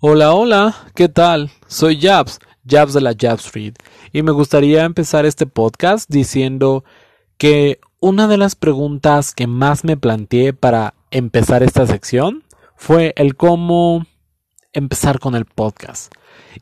[0.00, 1.50] Hola, hola, ¿qué tal?
[1.66, 3.74] Soy Jabs, Jabs de la Jabs Street,
[4.12, 6.84] y me gustaría empezar este podcast diciendo
[7.36, 12.44] que una de las preguntas que más me planteé para empezar esta sección
[12.76, 14.06] fue el cómo
[14.72, 16.12] empezar con el podcast.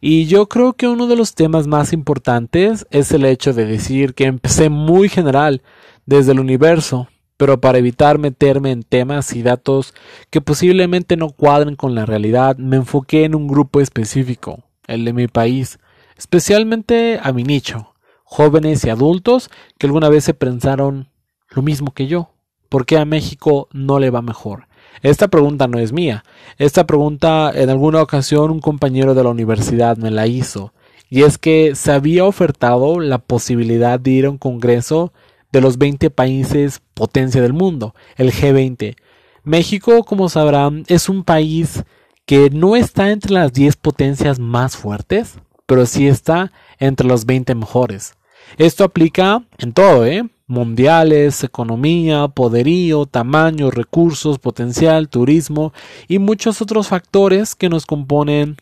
[0.00, 4.14] Y yo creo que uno de los temas más importantes es el hecho de decir
[4.14, 5.60] que empecé muy general
[6.06, 9.94] desde el universo, pero para evitar meterme en temas y datos
[10.30, 15.12] que posiblemente no cuadren con la realidad, me enfoqué en un grupo específico, el de
[15.12, 15.78] mi país,
[16.16, 21.08] especialmente a mi nicho, jóvenes y adultos que alguna vez se pensaron
[21.50, 22.30] lo mismo que yo.
[22.68, 24.66] ¿Por qué a México no le va mejor?
[25.02, 26.24] Esta pregunta no es mía.
[26.58, 30.72] Esta pregunta en alguna ocasión un compañero de la universidad me la hizo.
[31.08, 35.12] Y es que se había ofertado la posibilidad de ir a un congreso
[35.52, 38.96] de los 20 países potencia del mundo, el G20.
[39.44, 41.84] México, como sabrán, es un país
[42.24, 47.54] que no está entre las 10 potencias más fuertes, pero sí está entre los 20
[47.54, 48.14] mejores.
[48.58, 50.28] Esto aplica en todo, ¿eh?
[50.48, 55.72] Mundiales, economía, poderío, tamaño, recursos, potencial, turismo
[56.06, 58.56] y muchos otros factores que nos componen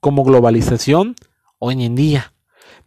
[0.00, 1.14] como globalización
[1.58, 2.32] hoy en día.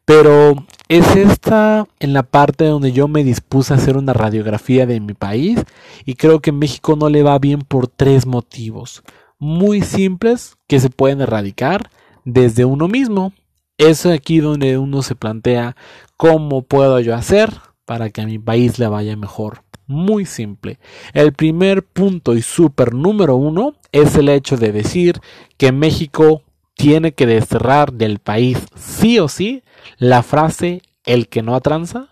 [0.06, 5.00] Pero es esta en la parte donde yo me dispuse a hacer una radiografía de
[5.00, 5.64] mi país
[6.06, 9.04] y creo que México no le va bien por tres motivos
[9.40, 11.90] muy simples que se pueden erradicar
[12.26, 13.34] desde uno mismo.
[13.78, 15.76] Es aquí donde uno se plantea
[16.18, 17.50] cómo puedo yo hacer
[17.86, 19.64] para que a mi país le vaya mejor.
[19.88, 20.78] Muy simple.
[21.14, 25.22] El primer punto y super número uno es el hecho de decir
[25.58, 26.44] que México
[26.80, 29.64] tiene que desterrar del país sí o sí
[29.98, 32.08] la frase el que no tranza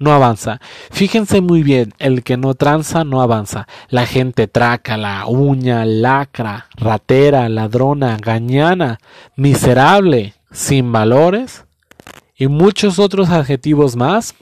[0.00, 0.60] no avanza.
[0.90, 3.68] Fíjense muy bien, el que no tranza no avanza.
[3.88, 8.98] La gente traca, la uña, lacra, ratera, ladrona, gañana,
[9.36, 11.66] miserable, sin valores
[12.34, 14.34] y muchos otros adjetivos más,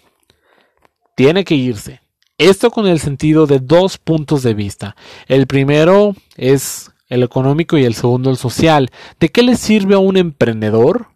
[1.15, 2.01] tiene que irse.
[2.39, 4.97] Esto con el sentido de dos puntos de vista.
[5.27, 8.91] El primero es el económico y el segundo el social.
[9.19, 11.09] ¿De qué le sirve a un emprendedor?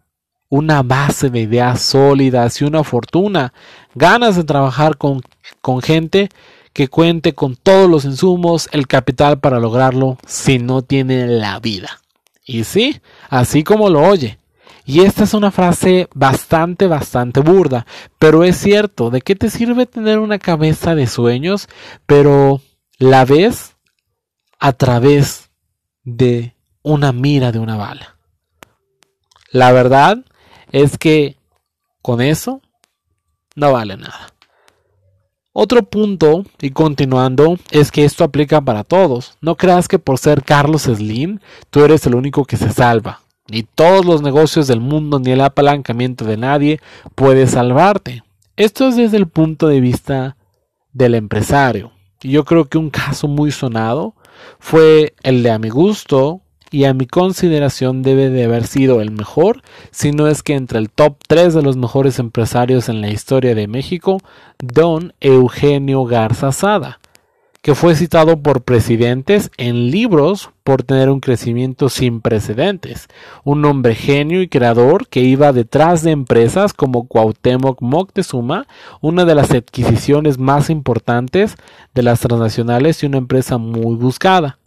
[0.49, 3.53] Una base de ideas sólidas y una fortuna,
[3.95, 5.21] ganas de trabajar con,
[5.61, 6.29] con gente
[6.73, 12.01] que cuente con todos los insumos, el capital para lograrlo, si no tiene la vida.
[12.45, 12.99] Y sí,
[13.29, 14.37] así como lo oye.
[14.85, 17.85] Y esta es una frase bastante, bastante burda,
[18.19, 21.69] pero es cierto, ¿de qué te sirve tener una cabeza de sueños,
[22.05, 22.61] pero
[22.97, 23.77] la ves
[24.59, 25.42] a través
[26.03, 28.17] de una mira de una bala.
[29.51, 30.25] La verdad
[30.71, 31.37] es que
[32.01, 32.61] con eso
[33.55, 34.33] no vale nada.
[35.55, 39.37] Otro punto, y continuando, es que esto aplica para todos.
[39.39, 43.21] No creas que por ser Carlos Slim, tú eres el único que se salva.
[43.47, 46.79] Ni todos los negocios del mundo ni el apalancamiento de nadie
[47.13, 48.23] puede salvarte.
[48.55, 50.37] Esto es desde el punto de vista
[50.91, 51.91] del empresario.
[52.23, 54.15] Y yo creo que un caso muy sonado
[54.59, 59.11] fue el de a mi gusto y a mi consideración debe de haber sido el
[59.11, 59.61] mejor,
[59.91, 63.53] si no es que entre el top 3 de los mejores empresarios en la historia
[63.53, 64.17] de México,
[64.57, 66.99] don Eugenio Garza Sada
[67.63, 73.07] que fue citado por presidentes en libros por tener un crecimiento sin precedentes,
[73.45, 78.67] un hombre genio y creador que iba detrás de empresas como Cuauhtémoc Moctezuma,
[78.99, 81.55] una de las adquisiciones más importantes
[81.93, 84.59] de las transnacionales y una empresa muy buscada.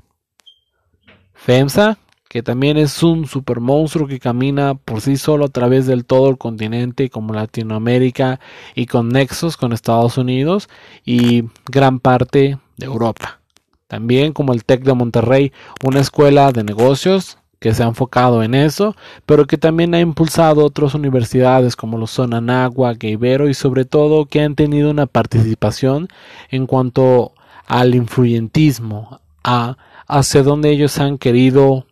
[1.35, 1.99] FEMSA,
[2.31, 6.31] que también es un super monstruo que camina por sí solo a través del todo
[6.31, 8.41] el continente como Latinoamérica
[8.75, 10.71] y con nexos con Estados Unidos
[11.05, 13.41] y gran parte de Europa.
[13.87, 15.53] También como el TEC de Monterrey,
[15.85, 18.95] una escuela de negocios que se ha enfocado en eso,
[19.25, 24.27] pero que también ha impulsado otras universidades como lo son Anáhuac, Ibero y sobre todo
[24.27, 26.09] que han tenido una participación
[26.51, 27.33] en cuanto
[27.67, 29.77] al influyentismo, a
[30.09, 31.87] hacia donde ellos han querido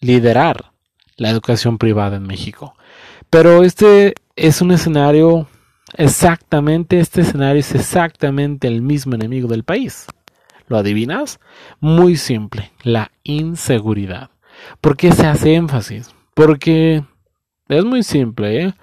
[0.00, 0.72] liderar
[1.16, 2.74] la educación privada en México.
[3.30, 5.48] Pero este es un escenario
[5.98, 10.06] Exactamente, este escenario es exactamente el mismo enemigo del país.
[10.68, 11.40] ¿Lo adivinas?
[11.80, 14.30] Muy simple, la inseguridad.
[14.82, 16.14] ¿Por qué se hace énfasis?
[16.34, 17.02] Porque
[17.68, 18.62] es muy simple.
[18.62, 18.74] ¿eh?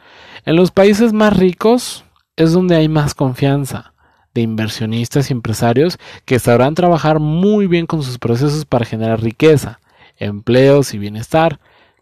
[0.46, 2.04] En los países más ricos
[2.36, 3.94] es donde hay más confianza
[4.34, 9.80] de inversionistas y empresarios que sabrán trabajar muy bien con sus procesos para generar riqueza,
[10.18, 11.60] empleos y bienestar.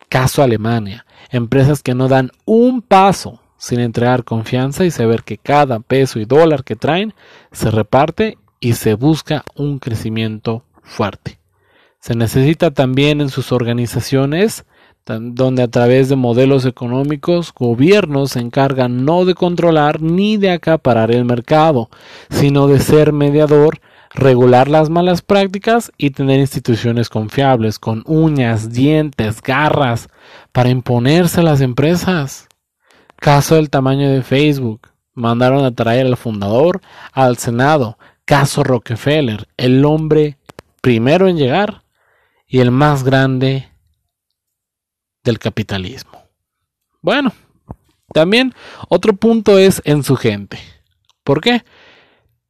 [0.08, 5.80] Caso Alemania, empresas que no dan un paso sin entregar confianza y saber que cada
[5.82, 7.14] peso y dólar que traen
[7.52, 11.38] se reparte y se busca un crecimiento fuerte.
[12.00, 14.66] Se necesita también en sus organizaciones
[15.06, 21.12] donde a través de modelos económicos gobiernos se encargan no de controlar ni de acaparar
[21.12, 21.92] el mercado,
[22.32, 23.80] sino de ser mediador,
[24.12, 30.10] regular las malas prácticas y tener instituciones confiables con uñas, dientes, garras
[30.52, 32.48] para imponerse a las empresas.
[33.22, 34.90] Caso del tamaño de Facebook.
[35.14, 36.82] Mandaron a traer al fundador
[37.14, 38.00] al Senado.
[38.26, 40.40] Caso Rockefeller, el hombre
[40.82, 41.84] primero en llegar
[42.48, 43.70] y el más grande
[45.24, 46.14] del capitalismo.
[47.04, 47.32] Bueno,
[48.12, 48.56] también
[48.90, 50.58] otro punto es en su gente.
[51.24, 51.64] ¿Por qué?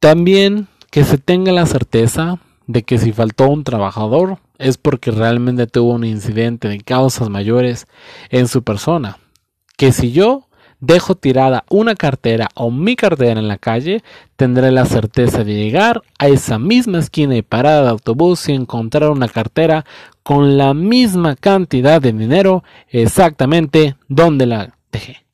[0.00, 5.66] También que se tenga la certeza de que si faltó un trabajador es porque realmente
[5.66, 7.86] tuvo un incidente de causas mayores
[8.30, 9.18] en su persona.
[9.76, 10.48] Que si yo
[10.82, 14.02] dejo tirada una cartera o mi cartera en la calle,
[14.36, 19.10] tendré la certeza de llegar a esa misma esquina y parada de autobús y encontrar
[19.10, 19.86] una cartera
[20.24, 25.24] con la misma cantidad de dinero exactamente donde la dejé.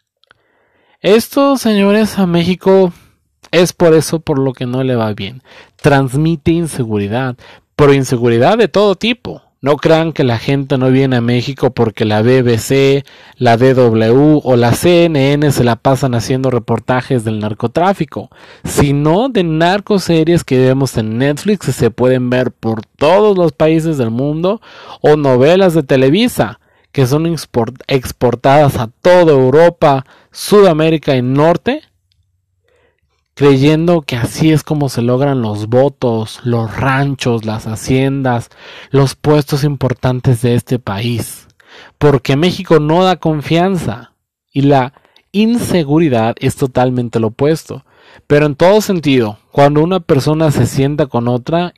[1.00, 2.92] Esto, señores, a México
[3.50, 5.42] es por eso por lo que no le va bien.
[5.76, 7.36] Transmite inseguridad,
[7.74, 9.47] pero inseguridad de todo tipo.
[9.60, 14.54] No crean que la gente no viene a México porque la BBC, la DW o
[14.54, 18.30] la CNN se la pasan haciendo reportajes del narcotráfico,
[18.62, 23.98] sino de narcoseries que vemos en Netflix y se pueden ver por todos los países
[23.98, 24.60] del mundo
[25.00, 26.60] o novelas de Televisa
[26.92, 31.82] que son exportadas a toda Europa, Sudamérica y Norte
[33.38, 38.50] creyendo que así es como se logran los votos, los ranchos, las haciendas,
[38.90, 41.46] los puestos importantes de este país.
[41.98, 44.12] Porque México no da confianza
[44.52, 44.92] y la
[45.30, 47.84] inseguridad es totalmente lo opuesto.
[48.26, 51.74] Pero en todo sentido, cuando una persona se sienta con otra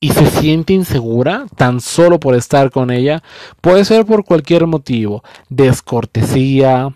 [0.00, 3.22] y se siente insegura tan solo por estar con ella,
[3.60, 6.92] puede ser por cualquier motivo, descortesía,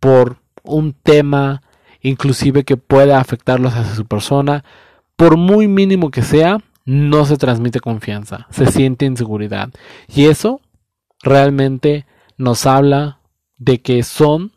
[0.00, 1.60] por un tema
[2.04, 4.64] inclusive que pueda afectarlos hacia su persona,
[5.16, 9.70] por muy mínimo que sea, no se transmite confianza, se siente inseguridad.
[10.06, 10.60] Y eso
[11.22, 12.06] realmente
[12.36, 13.20] nos habla
[13.56, 14.52] de que son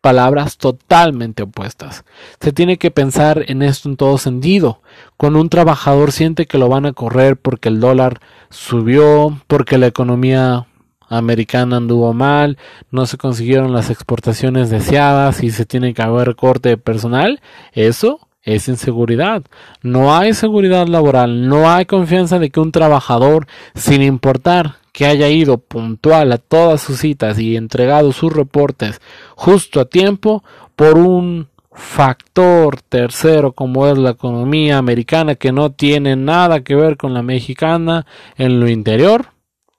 [0.00, 2.04] palabras totalmente opuestas.
[2.40, 4.80] Se tiene que pensar en esto en todo sentido.
[5.16, 9.88] Cuando un trabajador siente que lo van a correr porque el dólar subió, porque la
[9.88, 10.67] economía
[11.08, 12.58] americana anduvo mal,
[12.90, 17.40] no se consiguieron las exportaciones deseadas y se tiene que haber corte de personal,
[17.72, 19.42] eso es inseguridad.
[19.82, 25.28] No hay seguridad laboral, no hay confianza de que un trabajador, sin importar que haya
[25.28, 29.00] ido puntual a todas sus citas y entregado sus reportes
[29.36, 30.42] justo a tiempo,
[30.74, 36.96] por un factor tercero como es la economía americana que no tiene nada que ver
[36.96, 38.06] con la mexicana
[38.36, 39.26] en lo interior,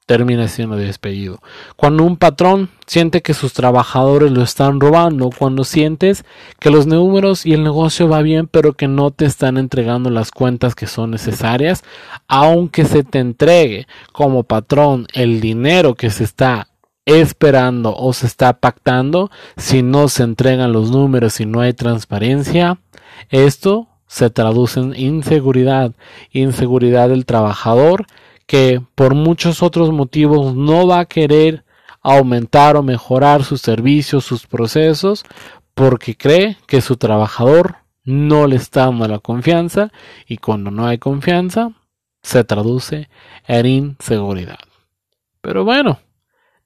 [0.10, 1.40] termina siendo despedido.
[1.76, 6.26] Cuando un patrón siente que sus trabajadores lo están robando, cuando sientes
[6.60, 10.32] que los números y el negocio va bien, pero que no te están entregando las
[10.32, 11.84] cuentas que son necesarias,
[12.28, 16.70] aunque se te entregue como patrón el dinero que se está
[17.06, 22.80] esperando o se está pactando, si no se entregan los números y no hay transparencia,
[23.30, 25.92] esto se traduce en inseguridad,
[26.32, 28.08] inseguridad del trabajador
[28.50, 31.64] que por muchos otros motivos no va a querer
[32.02, 35.24] aumentar o mejorar sus servicios, sus procesos,
[35.76, 39.92] porque cree que su trabajador no le está dando la confianza
[40.28, 41.74] y cuando no hay confianza
[42.24, 43.08] se traduce
[43.48, 44.58] en inseguridad.
[45.42, 46.00] Pero bueno,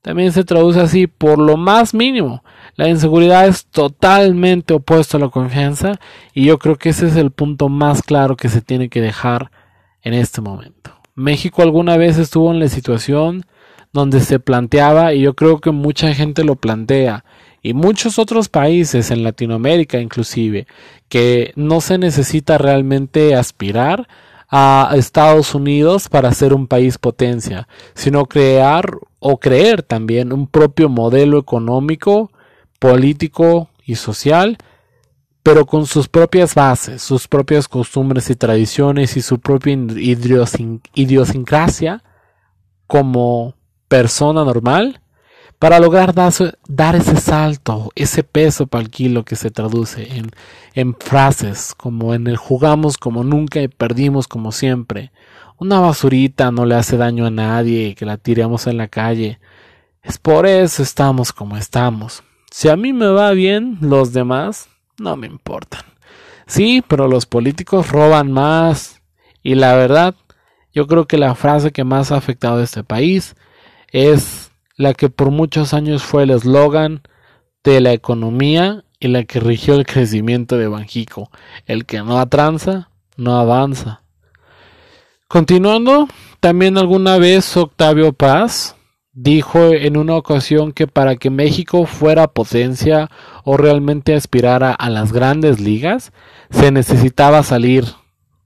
[0.02, 2.46] también se traduce así por lo más mínimo.
[2.76, 6.00] La inseguridad es totalmente opuesto a la confianza
[6.34, 9.52] y yo creo que ese es el punto más claro que se tiene que dejar
[10.02, 11.03] en este momento.
[11.16, 13.46] México alguna vez estuvo en la situación
[13.92, 17.24] donde se planteaba, y yo creo que mucha gente lo plantea,
[17.62, 20.66] y muchos otros países en Latinoamérica inclusive,
[21.10, 24.08] que no se necesita realmente aspirar
[24.50, 30.90] a Estados Unidos para ser un país potencia, sino crear o creer también un propio
[30.90, 32.32] modelo económico,
[32.80, 34.58] político y social
[35.44, 39.78] pero con sus propias bases, sus propias costumbres y tradiciones y su propia
[40.94, 42.02] idiosincrasia
[42.88, 43.56] como
[43.90, 45.02] persona normal
[45.60, 50.32] para lograr dar, ese salto, ese peso para el kilo que se traduce en,
[50.74, 55.12] en frases como en el jugamos como nunca y perdimos como siempre.
[55.58, 59.40] Una basurita no le hace daño a nadie que la tiremos en la calle.
[60.02, 62.24] Es por eso estamos como estamos.
[62.52, 65.82] Si a mí me va bien, los demás no me importan.
[66.46, 69.02] Sí, pero los políticos roban más.
[69.42, 70.16] Y la verdad
[70.74, 73.36] yo creo que la frase que más ha afectado a este país
[73.92, 77.02] es la que por muchos años fue el eslogan
[77.64, 81.30] de la economía y la que rigió el crecimiento de Banjico.
[81.66, 84.02] El que no atranza, no avanza.
[85.28, 86.08] Continuando,
[86.40, 88.76] también alguna vez Octavio Paz
[89.14, 93.10] dijo en una ocasión que para que México fuera potencia
[93.44, 96.12] o realmente aspirara a las grandes ligas,
[96.50, 97.86] se necesitaba salir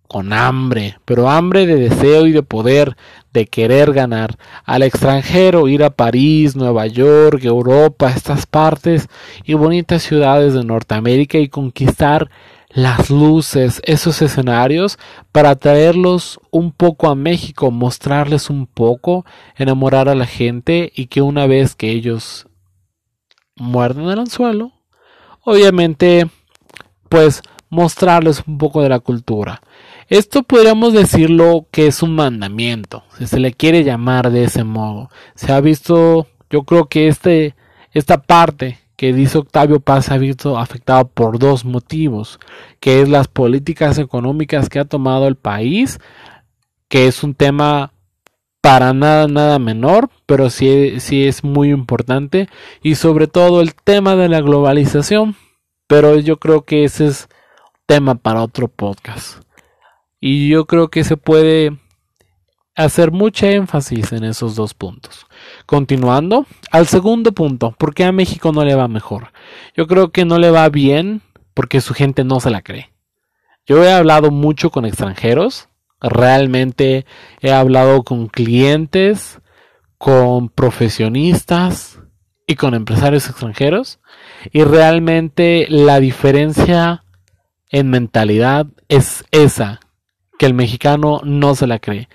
[0.07, 2.95] con hambre, pero hambre de deseo y de poder,
[3.33, 4.38] de querer ganar.
[4.63, 9.09] Al extranjero, ir a París, Nueva York, Europa, estas partes
[9.43, 12.29] y bonitas ciudades de Norteamérica y conquistar
[12.77, 15.00] las luces, esos escenarios,
[15.31, 21.24] para traerlos un poco a México, mostrarles un poco, enamorar a la gente y que
[21.24, 22.48] una vez que ellos
[23.55, 24.74] muerden el anzuelo,
[25.41, 26.29] obviamente,
[27.10, 27.41] pues
[27.72, 29.63] mostrarles un poco de la cultura.
[30.07, 35.10] Esto podríamos decirlo que es un mandamiento, si se le quiere llamar de ese modo.
[35.34, 37.55] Se ha visto, yo creo que este,
[37.91, 42.39] esta parte que dice Octavio Paz se ha visto afectado por dos motivos,
[42.80, 46.00] que es las políticas económicas que ha tomado el país,
[46.89, 47.94] que es un tema
[48.60, 52.50] para nada, nada menor, pero sí, sí es muy importante,
[52.82, 55.36] y sobre todo el tema de la globalización,
[55.86, 57.30] pero yo creo que ese es
[57.86, 59.44] tema para otro podcast.
[60.20, 61.77] Y yo creo que se puede
[62.75, 65.26] hacer mucha énfasis en esos dos puntos.
[65.67, 69.33] Continuando, al segundo punto, ¿por qué a México no le va mejor?
[69.75, 71.21] Yo creo que no le va bien
[71.53, 72.93] porque su gente no se la cree.
[73.65, 75.67] Yo he hablado mucho con extranjeros,
[76.00, 77.05] realmente
[77.41, 79.41] he hablado con clientes,
[79.97, 82.00] con profesionistas
[82.47, 84.00] y con empresarios extranjeros
[84.53, 87.03] y realmente la diferencia
[87.69, 89.81] en mentalidad es esa
[90.39, 92.07] que el mexicano no se la cree.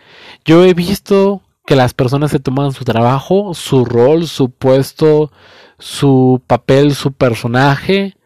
[0.43, 5.31] Yo he visto que las personas se toman su trabajo, su rol, su puesto,
[5.79, 8.17] su papel, su personaje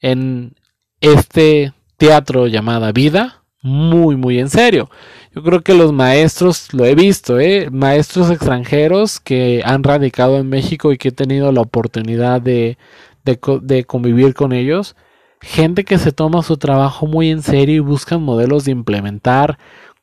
[0.00, 0.54] en
[1.00, 4.90] este teatro llamada vida muy muy en serio.
[5.34, 7.68] Yo creo que los maestros, lo he visto, ¿eh?
[7.70, 12.78] maestros extranjeros que han radicado en México y que he tenido la oportunidad de,
[13.24, 14.96] de, de convivir con ellos,
[15.40, 19.58] gente que se toma su trabajo muy en serio y buscan modelos de implementar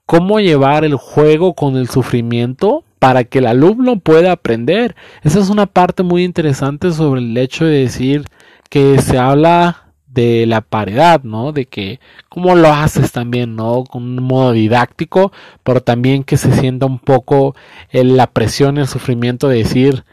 [0.05, 4.95] cómo llevar el juego con el sufrimiento para que el alumno pueda aprender.
[5.23, 8.25] Esa es una parte muy interesante sobre el hecho de decir
[8.69, 11.51] que se habla de la paridad, ¿no?
[11.51, 13.83] De que cómo lo haces también, ¿no?
[13.83, 15.31] Con un modo didáctico,
[15.63, 17.55] pero también que se sienta un poco
[17.91, 20.05] la presión el sufrimiento de decir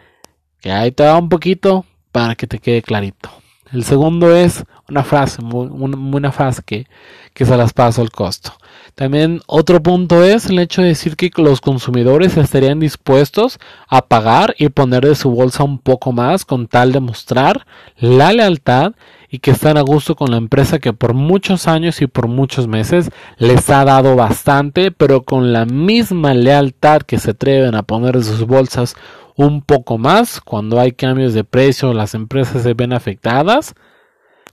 [0.60, 3.30] que ahí te da un poquito para que te quede clarito.
[3.72, 6.86] El segundo es una frase, una, frase que,
[7.32, 8.52] que se las paso al costo.
[8.94, 13.58] También otro punto es el hecho de decir que los consumidores estarían dispuestos
[13.88, 18.32] a pagar y poner de su bolsa un poco más con tal de mostrar la
[18.32, 18.92] lealtad
[19.30, 22.68] y que están a gusto con la empresa que por muchos años y por muchos
[22.68, 28.18] meses les ha dado bastante, pero con la misma lealtad que se atreven a poner
[28.18, 28.94] de sus bolsas
[29.34, 33.74] un poco más cuando hay cambios de precio, las empresas se ven afectadas.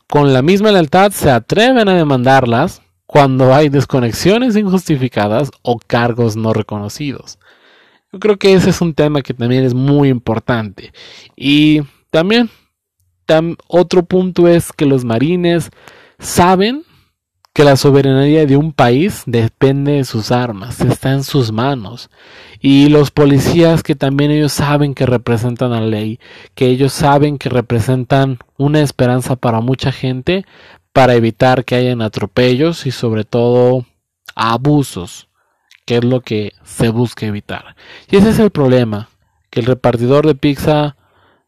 [0.08, 6.54] Con la misma lealtad se atreven a demandarlas cuando hay desconexiones injustificadas o cargos no
[6.54, 7.40] reconocidos.
[8.14, 10.94] Yo creo que ese es un tema que también es muy importante.
[11.36, 12.52] Y también
[13.68, 15.72] otro punto es que los marines
[16.20, 16.84] saben
[17.52, 22.12] que la soberanía de un país depende de sus armas, está en sus manos.
[22.62, 26.20] Y los policías que también ellos saben que representan la ley,
[26.54, 30.46] que ellos saben que representan una esperanza para mucha gente
[30.94, 33.86] para evitar que hayan atropellos y sobre todo
[34.36, 35.30] abusos,
[35.86, 37.76] que es lo que se busca evitar.
[38.10, 39.10] Y ese es el problema,
[39.50, 40.96] que el repartidor de pizza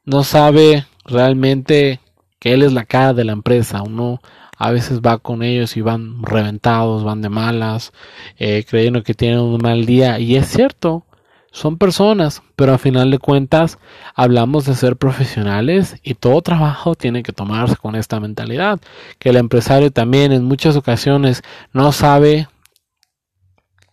[0.05, 1.99] no sabe realmente
[2.39, 4.19] que él es la cara de la empresa, uno
[4.57, 7.93] a veces va con ellos y van reventados, van de malas,
[8.37, 10.19] eh, creyendo que tienen un mal día.
[10.19, 11.05] Y es cierto,
[11.51, 13.77] son personas, pero a final de cuentas
[14.15, 18.79] hablamos de ser profesionales y todo trabajo tiene que tomarse con esta mentalidad.
[19.19, 21.43] Que el empresario también en muchas ocasiones
[21.73, 22.47] no sabe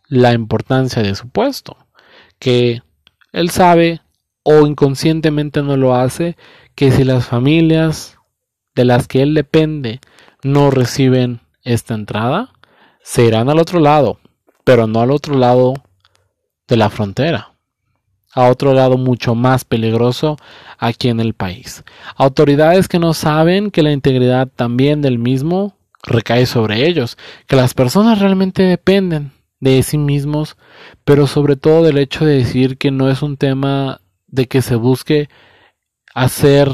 [0.06, 1.76] la importancia de su puesto.
[2.38, 2.82] Que
[3.32, 4.02] él sabe
[4.44, 6.36] o inconscientemente no lo hace,
[6.76, 8.18] que si las familias
[8.76, 10.00] de las que él depende
[10.44, 12.52] no reciben esta entrada,
[13.02, 14.20] se irán al otro lado,
[14.62, 15.74] pero no al otro lado
[16.68, 17.52] de la frontera,
[18.32, 20.36] a otro lado mucho más peligroso
[20.78, 21.84] aquí en el país.
[22.16, 27.74] Autoridades que no saben que la integridad también del mismo recae sobre ellos, que las
[27.74, 30.56] personas realmente dependen de sí mismos,
[31.04, 34.76] pero sobre todo del hecho de decir que no es un tema de que se
[34.76, 35.28] busque
[36.14, 36.70] hacer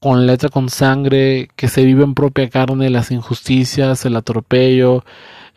[0.00, 5.04] con letra con sangre, que se vive en propia carne las injusticias, el atropello,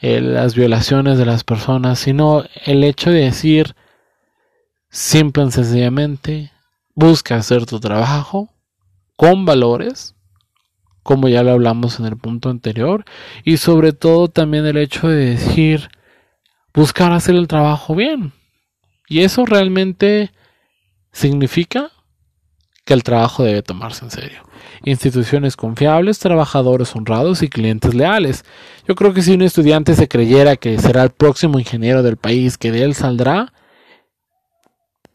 [0.01, 3.75] eh, las violaciones de las personas, sino el hecho de decir
[4.89, 6.51] simple y sencillamente,
[6.96, 8.50] busca hacer tu trabajo
[9.15, 10.15] con valores,
[11.03, 13.06] como ya lo hablamos en el punto anterior,
[13.44, 15.89] y sobre todo también el hecho de decir,
[16.74, 18.34] buscar hacer el trabajo bien.
[19.08, 20.32] Y eso realmente
[21.12, 21.91] significa
[22.89, 24.39] que el trabajo debe tomarse en serio.
[24.84, 28.43] Instituciones confiables, trabajadores honrados y clientes leales.
[28.88, 32.58] Yo creo que si un estudiante se creyera que será el próximo ingeniero del país,
[32.58, 33.53] que de él saldrá,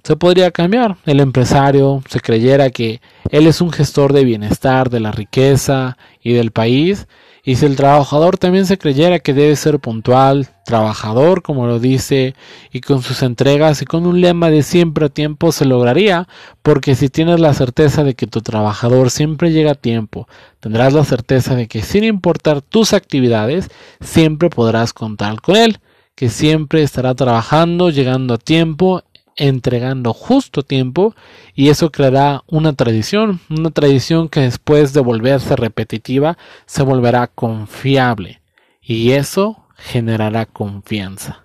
[0.04, 0.98] se podría cambiar.
[1.04, 3.00] El empresario se creyera que
[3.32, 7.08] él es un gestor de bienestar, de la riqueza y del país,
[7.46, 12.34] y si el trabajador también se creyera que debe ser puntual, trabajador, como lo dice,
[12.72, 16.26] y con sus entregas y con un lema de siempre a tiempo se lograría,
[16.62, 20.26] porque si tienes la certeza de que tu trabajador siempre llega a tiempo,
[20.60, 23.68] tendrás la certeza de que sin importar tus actividades,
[24.00, 25.80] siempre podrás contar con él,
[26.14, 29.02] que siempre estará trabajando, llegando a tiempo
[29.36, 31.14] entregando justo tiempo
[31.54, 38.40] y eso creará una tradición, una tradición que después de volverse repetitiva se volverá confiable
[38.80, 41.42] y eso generará confianza.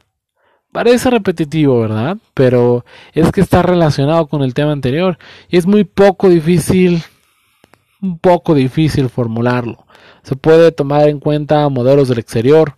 [0.71, 2.17] Parece repetitivo, ¿verdad?
[2.35, 5.17] Pero es que está relacionado con el tema anterior
[5.49, 7.01] y es muy poco difícil,
[8.01, 9.85] un poco difícil formularlo.
[10.21, 12.75] Se puede tomar en cuenta modelos del exterior,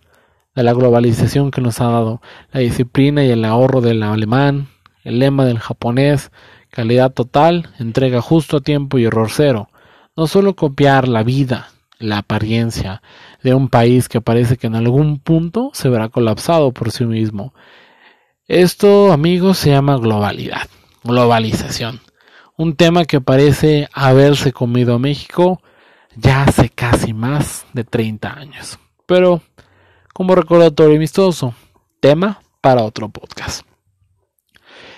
[0.54, 4.68] de la globalización que nos ha dado, la disciplina y el ahorro del alemán,
[5.02, 6.30] el lema del japonés,
[6.70, 9.68] calidad total, entrega justo a tiempo y error cero.
[10.16, 11.68] No solo copiar la vida,
[11.98, 13.02] la apariencia
[13.42, 17.54] de un país que parece que en algún punto se verá colapsado por sí mismo.
[18.46, 20.68] Esto, amigos, se llama globalidad,
[21.04, 22.00] globalización.
[22.56, 25.62] Un tema que parece haberse comido a México
[26.16, 28.78] ya hace casi más de 30 años.
[29.06, 29.40] Pero,
[30.12, 31.54] como recordatorio amistoso,
[32.00, 33.64] tema para otro podcast.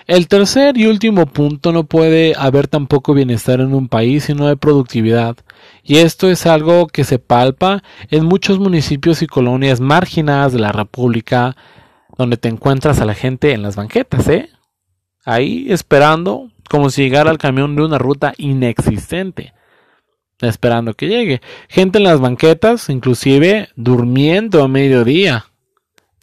[0.07, 4.47] El tercer y último punto no puede haber tampoco bienestar en un país si no
[4.47, 5.37] hay productividad.
[5.83, 10.73] Y esto es algo que se palpa en muchos municipios y colonias marginadas de la
[10.73, 11.57] República,
[12.19, 14.51] donde te encuentras a la gente en las banquetas, ¿eh?
[15.25, 19.55] Ahí esperando como si llegara el camión de una ruta inexistente.
[20.39, 21.41] Esperando que llegue.
[21.69, 25.47] Gente en las banquetas, inclusive durmiendo a mediodía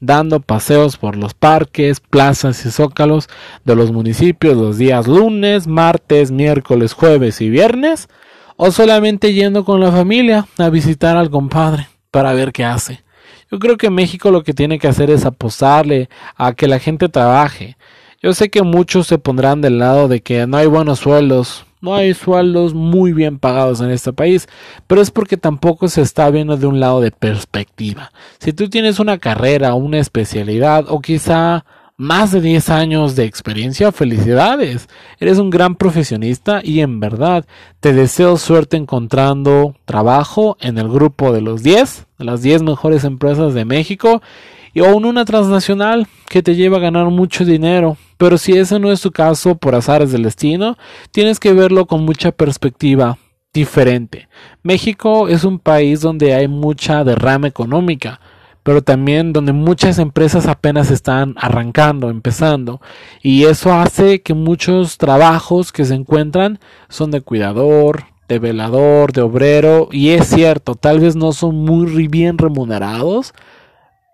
[0.02, 3.30] dando paseos por los parques, plazas y zócalos
[3.64, 8.10] de los municipios los días lunes, martes, miércoles, jueves y viernes,
[8.58, 13.04] o solamente yendo con la familia a visitar al compadre para ver qué hace.
[13.50, 17.10] Yo creo que México lo que tiene que hacer es apostarle a que la gente
[17.10, 17.78] trabaje.
[18.22, 21.96] Yo sé que muchos se pondrán del lado de que no hay buenos sueldos, no
[21.96, 24.48] hay sueldos muy bien pagados en este país,
[24.88, 28.12] pero es porque tampoco se está viendo de un lado de perspectiva.
[28.40, 31.66] Si tú tienes una carrera, una especialidad o quizá
[32.02, 34.90] más de 10 años de experiencia, felicidades.
[35.20, 37.46] Eres un gran profesionista y en verdad
[37.80, 43.04] te deseo suerte encontrando trabajo en el grupo de los 10, de las 10 mejores
[43.04, 44.24] empresas de México
[44.74, 47.98] y aún una transnacional que te lleva a ganar mucho dinero.
[48.18, 50.78] Pero si ese no es tu caso por azares del destino,
[51.12, 53.18] tienes que verlo con mucha perspectiva
[53.54, 54.30] diferente.
[54.64, 58.20] México es un país donde hay mucha derrama económica,
[58.64, 62.80] pero también donde muchas empresas apenas están arrancando, empezando,
[63.22, 69.22] y eso hace que muchos trabajos que se encuentran son de cuidador, de velador, de
[69.22, 73.34] obrero, y es cierto, tal vez no son muy bien remunerados,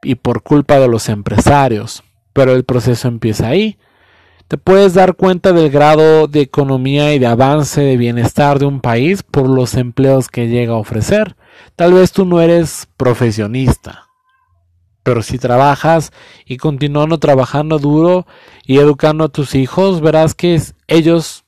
[0.04, 2.04] y por culpa de los empresarios.
[2.34, 3.78] Pero el proceso empieza ahí.
[4.48, 8.80] Te puedes dar cuenta del grado de economía y de avance de bienestar de un
[8.80, 11.36] país por los empleos que llega a ofrecer.
[11.76, 14.08] Tal vez tú no eres profesionista,
[15.04, 16.12] pero si trabajas
[16.46, 18.28] y continuando trabajando duro
[18.66, 21.46] y educando a tus hijos, verás que ellos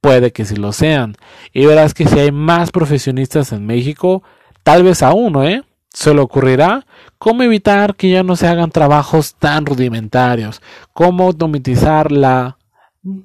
[0.00, 1.16] puede que sí lo sean.
[1.52, 4.22] Y verás que si hay más profesionistas en México,
[4.62, 5.62] tal vez a uno, ¿eh?
[5.92, 6.86] Se le ocurrirá
[7.18, 12.58] cómo evitar que ya no se hagan trabajos tan rudimentarios, cómo automatizar la,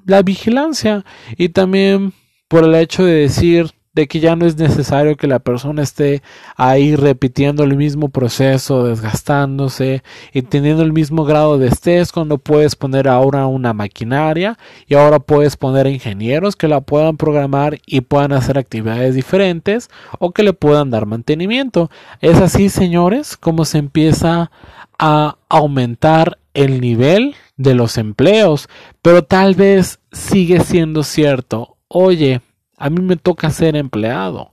[0.04, 1.04] la vigilancia
[1.36, 2.12] y también
[2.48, 6.22] por el hecho de decir de que ya no es necesario que la persona esté
[6.54, 12.76] ahí repitiendo el mismo proceso, desgastándose y teniendo el mismo grado de estrés cuando puedes
[12.76, 14.56] poner ahora una maquinaria
[14.86, 20.30] y ahora puedes poner ingenieros que la puedan programar y puedan hacer actividades diferentes o
[20.30, 21.90] que le puedan dar mantenimiento.
[22.20, 24.52] Es así, señores, como se empieza
[25.00, 28.68] a aumentar el nivel de los empleos,
[29.02, 32.42] pero tal vez sigue siendo cierto, oye,
[32.78, 34.52] a mí me toca ser empleado.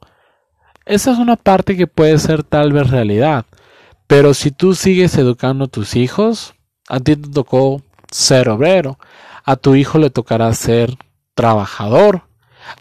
[0.86, 3.46] Esa es una parte que puede ser tal vez realidad,
[4.08, 6.54] pero si tú sigues educando a tus hijos,
[6.88, 9.00] a ti te tocó ser obrero,
[9.44, 10.96] a tu hijo le tocará ser
[11.34, 12.24] trabajador,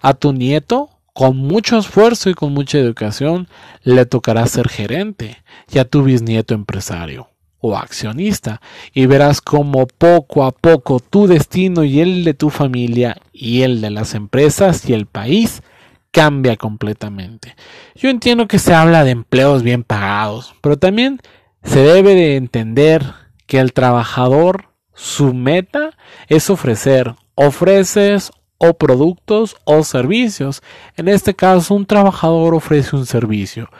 [0.03, 3.49] a tu nieto con mucho esfuerzo y con mucha educación
[3.83, 7.34] le tocará ser gerente y a tu bisnieto empresario
[7.67, 8.61] o accionista
[8.93, 13.81] y verás cómo poco a poco tu destino y el de tu familia y el
[13.81, 15.63] de las empresas y el país
[16.11, 17.57] cambia completamente.
[17.95, 21.21] Yo entiendo que se habla de empleos bien pagados, pero también
[21.63, 23.03] se debe de entender
[23.47, 25.97] que el trabajador su meta
[26.29, 30.63] es ofrecer, ofreces o productos o servicios.
[30.97, 33.71] En este caso, un trabajador ofrece un servicio,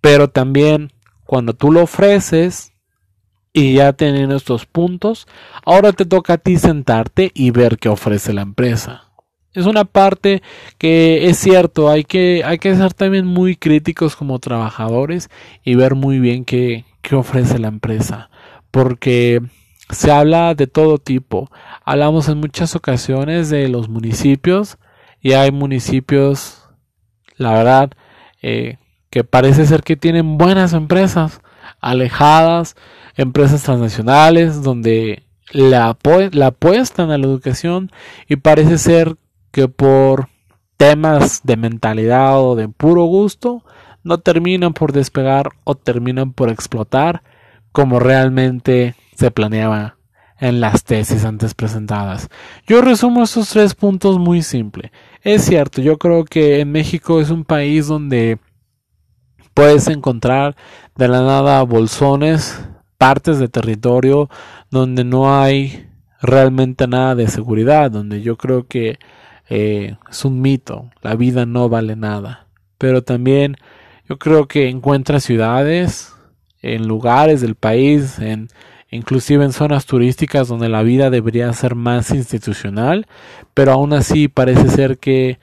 [0.00, 0.92] pero también
[1.24, 2.73] cuando tú lo ofreces
[3.54, 5.26] y ya teniendo estos puntos,
[5.64, 9.04] ahora te toca a ti sentarte y ver qué ofrece la empresa.
[9.54, 10.42] Es una parte
[10.76, 15.30] que es cierto, hay que, hay que ser también muy críticos como trabajadores
[15.62, 18.28] y ver muy bien qué, qué ofrece la empresa.
[18.72, 19.40] Porque
[19.88, 21.48] se habla de todo tipo.
[21.84, 24.78] Hablamos en muchas ocasiones de los municipios
[25.20, 26.68] y hay municipios,
[27.36, 27.92] la verdad,
[28.42, 28.78] eh,
[29.10, 31.40] que parece ser que tienen buenas empresas,
[31.80, 32.74] alejadas,
[33.16, 35.96] empresas transnacionales, donde la,
[36.32, 37.90] la apuestan a la educación
[38.28, 39.16] y parece ser
[39.50, 40.28] que por
[40.76, 43.62] temas de mentalidad o de puro gusto
[44.02, 47.22] no terminan por despegar o terminan por explotar
[47.72, 49.96] como realmente se planeaba
[50.38, 52.28] en las tesis antes presentadas.
[52.66, 54.92] Yo resumo estos tres puntos muy simple.
[55.22, 58.38] Es cierto, yo creo que en México es un país donde
[59.54, 60.56] puedes encontrar
[60.96, 62.60] de la nada bolsones,
[63.04, 64.30] partes de territorio
[64.70, 65.90] donde no hay
[66.22, 68.98] realmente nada de seguridad, donde yo creo que
[69.50, 72.46] eh, es un mito, la vida no vale nada.
[72.78, 73.58] Pero también
[74.08, 76.14] yo creo que encuentra ciudades,
[76.62, 78.48] en lugares del país, en
[78.90, 83.06] inclusive en zonas turísticas donde la vida debería ser más institucional,
[83.52, 85.38] pero aún así parece ser que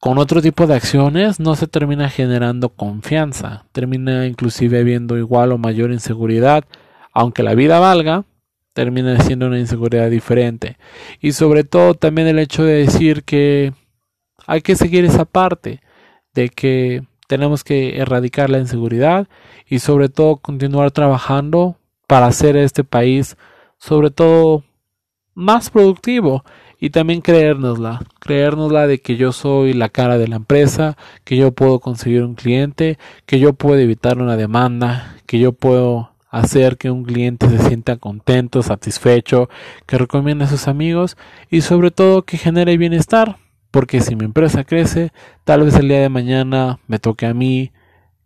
[0.00, 5.56] con otro tipo de acciones no se termina generando confianza, termina inclusive habiendo igual o
[5.56, 6.64] mayor inseguridad,
[7.12, 8.24] aunque la vida valga,
[8.72, 10.76] termina siendo una inseguridad diferente.
[11.20, 13.72] Y sobre todo también el hecho de decir que
[14.46, 15.80] hay que seguir esa parte
[16.34, 19.28] de que tenemos que erradicar la inseguridad
[19.66, 23.36] y sobre todo continuar trabajando para hacer este país
[23.78, 24.64] sobre todo
[25.34, 26.44] más productivo
[26.80, 31.52] y también creérnosla, creérnosla de que yo soy la cara de la empresa, que yo
[31.52, 36.90] puedo conseguir un cliente, que yo puedo evitar una demanda, que yo puedo hacer que
[36.90, 39.48] un cliente se sienta contento, satisfecho,
[39.86, 41.16] que recomiende a sus amigos
[41.50, 43.36] y sobre todo que genere bienestar,
[43.70, 45.12] porque si mi empresa crece,
[45.44, 47.72] tal vez el día de mañana me toque a mí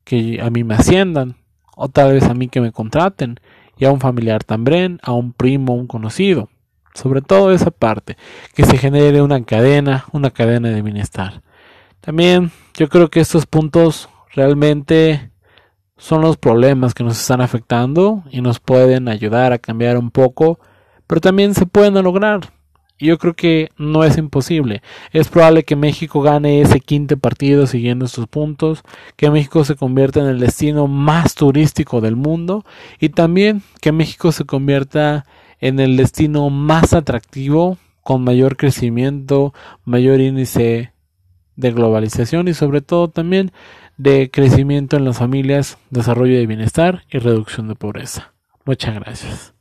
[0.05, 1.37] que a mí me asciendan
[1.77, 3.41] o tal vez a mí que me contraten
[3.77, 6.49] y a un familiar también, a un primo, un conocido.
[6.95, 8.17] Sobre todo esa parte,
[8.55, 11.43] que se genere una cadena, una cadena de bienestar.
[12.01, 15.31] También yo creo que estos puntos realmente
[15.97, 20.59] son los problemas que nos están afectando y nos pueden ayudar a cambiar un poco,
[21.07, 22.53] pero también se pueden lograr.
[22.99, 24.81] Yo creo que no es imposible.
[25.13, 28.83] Es probable que México gane ese quinto partido siguiendo estos puntos,
[29.17, 32.65] que México se convierta en el destino más turístico del mundo
[33.01, 35.27] y también que México se convierta
[35.61, 39.55] en el destino más atractivo, con mayor crecimiento,
[39.85, 40.93] mayor índice
[41.57, 43.53] de globalización y sobre todo también
[43.97, 48.35] de crecimiento en las familias, desarrollo de bienestar y reducción de pobreza.
[48.65, 49.54] Muchas gracias.